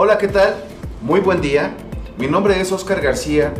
[0.00, 0.54] Hola, ¿qué tal?
[1.02, 1.76] Muy buen día.
[2.18, 3.52] Mi nombre es Oscar García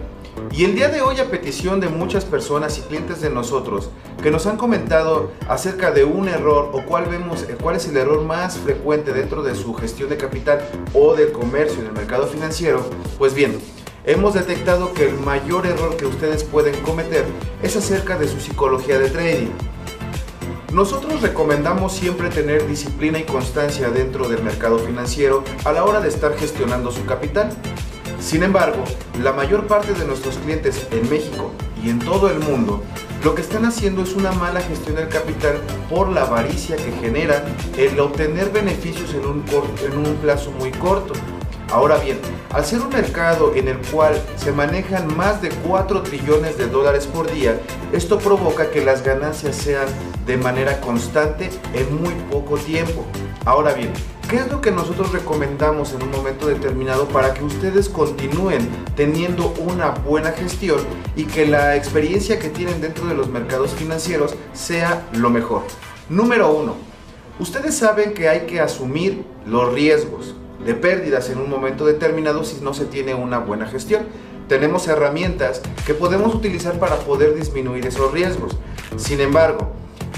[0.52, 3.90] y el día de hoy a petición de muchas personas y clientes de nosotros
[4.22, 7.96] que nos han comentado acerca de un error o cuál vemos eh, cuál es el
[7.96, 10.60] error más frecuente dentro de su gestión de capital
[10.94, 13.58] o del comercio en el mercado financiero, pues bien,
[14.04, 17.24] hemos detectado que el mayor error que ustedes pueden cometer
[17.64, 19.67] es acerca de su psicología de trading.
[20.72, 26.08] Nosotros recomendamos siempre tener disciplina y constancia dentro del mercado financiero a la hora de
[26.08, 27.50] estar gestionando su capital.
[28.20, 28.84] Sin embargo,
[29.22, 32.82] la mayor parte de nuestros clientes en México y en todo el mundo
[33.24, 37.46] lo que están haciendo es una mala gestión del capital por la avaricia que genera
[37.78, 39.44] el obtener beneficios en un,
[39.84, 41.14] en un plazo muy corto.
[41.70, 42.18] Ahora bien,
[42.50, 47.06] al ser un mercado en el cual se manejan más de 4 trillones de dólares
[47.06, 47.60] por día,
[47.92, 49.86] esto provoca que las ganancias sean
[50.26, 53.04] de manera constante en muy poco tiempo.
[53.44, 53.92] Ahora bien,
[54.30, 59.52] ¿qué es lo que nosotros recomendamos en un momento determinado para que ustedes continúen teniendo
[59.58, 60.78] una buena gestión
[61.16, 65.64] y que la experiencia que tienen dentro de los mercados financieros sea lo mejor?
[66.08, 66.76] Número uno,
[67.38, 70.34] ustedes saben que hay que asumir los riesgos
[70.68, 74.02] de pérdidas en un momento determinado si no se tiene una buena gestión.
[74.48, 78.54] Tenemos herramientas que podemos utilizar para poder disminuir esos riesgos.
[78.98, 79.70] Sin embargo,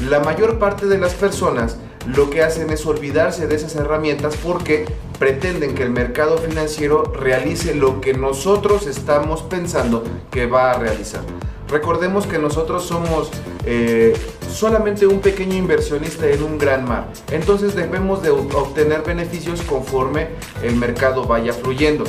[0.08, 4.86] la mayor parte de las personas lo que hacen es olvidarse de esas herramientas porque
[5.20, 11.22] pretenden que el mercado financiero realice lo que nosotros estamos pensando que va a realizar.
[11.70, 13.30] Recordemos que nosotros somos
[13.64, 14.12] eh,
[14.50, 17.12] solamente un pequeño inversionista en un gran mar.
[17.30, 20.30] Entonces debemos de obtener beneficios conforme
[20.62, 22.04] el mercado vaya fluyendo.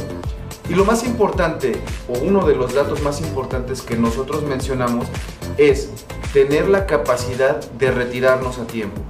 [0.68, 1.73] Y lo más importante,
[2.08, 5.06] o uno de los datos más importantes que nosotros mencionamos,
[5.58, 5.90] es
[6.34, 9.02] tener la capacidad de retirarnos a tiempo.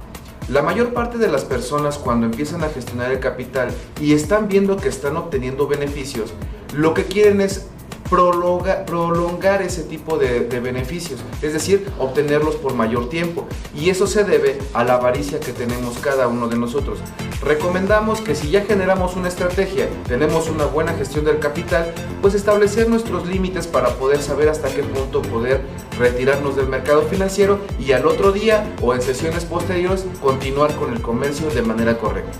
[0.48, 4.76] La mayor parte de las personas cuando empiezan a gestionar el capital y están viendo
[4.76, 6.34] que están obteniendo beneficios,
[6.74, 7.68] lo que quieren es
[8.12, 13.46] prolongar ese tipo de, beneficios, es decir, obtenerlos por mayor tiempo.
[13.74, 16.98] Y eso se debe a la avaricia que tenemos cada uno de nosotros.
[17.42, 22.88] Recomendamos que si ya generamos una estrategia, tenemos una buena gestión del capital, pues establecer
[22.88, 25.62] nuestros límites para poder saber hasta qué punto poder
[25.98, 31.00] retirarnos del mercado financiero y al otro día o en sesiones posteriores continuar con el
[31.00, 32.38] comercio de manera correcta.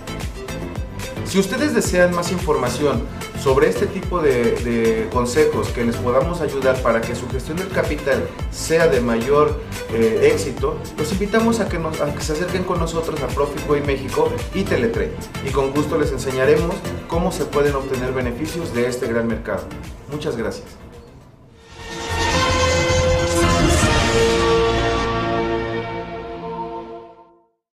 [1.25, 3.01] Si ustedes desean más información
[3.43, 8.23] sobre este tipo de, consejos que les podamos ayudar para que su gestión del capital
[8.51, 9.59] sea de mayor
[9.93, 11.77] eh, éxito, los invitamos a que,
[12.21, 15.11] se acerquen con nosotros a Profitway México y Teletrade
[15.45, 16.73] y con gusto les enseñaremos
[17.09, 19.63] cómo se pueden obtener beneficios de este gran mercado.
[20.09, 20.82] Muchas gracias.